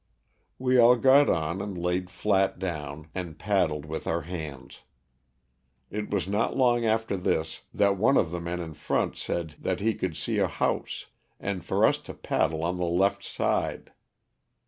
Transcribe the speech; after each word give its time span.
''We 0.57 0.79
all 0.79 0.95
got 0.95 1.29
on 1.29 1.61
and 1.61 1.77
laid 1.77 2.09
flat 2.09 2.57
down 2.57 3.09
and 3.13 3.37
paddled 3.37 3.85
with 3.85 4.07
our 4.07 4.21
hands. 4.21 4.79
It 5.91 6.09
was 6.09 6.27
not 6.27 6.57
long 6.57 6.83
after 6.83 7.15
this 7.15 7.61
that 7.71 7.97
one 7.97 8.17
of 8.17 8.31
the 8.31 8.41
men 8.41 8.59
in 8.61 8.73
front 8.73 9.15
said 9.15 9.57
that 9.59 9.79
he 9.79 9.93
could 9.93 10.17
see 10.17 10.39
a 10.39 10.47
house, 10.47 11.05
and 11.39 11.63
for 11.63 11.85
us 11.85 11.99
to 11.99 12.15
paddle 12.15 12.63
on 12.63 12.77
the 12.77 12.85
left 12.85 13.23
side. 13.23 13.91